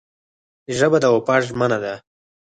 ژبه 0.77 0.97
د 1.03 1.05
وفا 1.15 1.35
ژمنه 1.47 1.77
ده 1.83 1.93